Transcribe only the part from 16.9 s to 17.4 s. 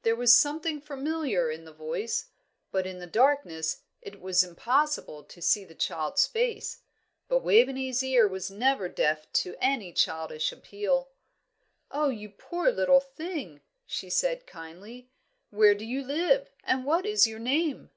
is your